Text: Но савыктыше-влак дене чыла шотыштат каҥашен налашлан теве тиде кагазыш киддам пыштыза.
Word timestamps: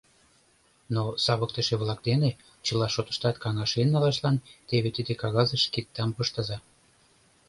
Но 0.93 1.03
савыктыше-влак 1.25 1.99
дене 2.09 2.31
чыла 2.65 2.87
шотыштат 2.95 3.35
каҥашен 3.43 3.87
налашлан 3.91 4.37
теве 4.67 4.89
тиде 4.95 5.13
кагазыш 5.21 5.63
киддам 5.73 6.09
пыштыза. 6.17 6.57